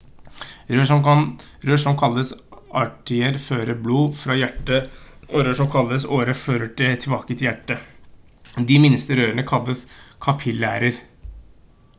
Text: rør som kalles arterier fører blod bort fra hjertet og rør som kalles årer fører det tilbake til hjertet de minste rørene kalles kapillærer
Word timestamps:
rør 1.69 1.79
som 1.87 1.97
kalles 2.01 2.31
arterier 2.83 3.37
fører 3.49 3.77
blod 3.83 4.07
bort 4.13 4.21
fra 4.23 4.37
hjertet 4.39 4.97
og 5.29 5.47
rør 5.49 5.59
som 5.61 5.69
kalles 5.77 6.07
årer 6.17 6.39
fører 6.41 6.73
det 6.81 6.89
tilbake 7.05 7.31
til 7.43 7.47
hjertet 7.51 8.65
de 8.75 8.81
minste 8.89 9.19
rørene 9.23 9.47
kalles 9.55 9.87
kapillærer 10.29 11.01